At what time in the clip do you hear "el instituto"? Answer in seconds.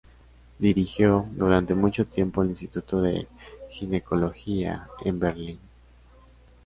2.41-3.03